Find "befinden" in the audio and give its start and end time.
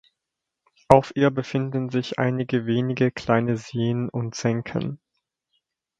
1.29-1.91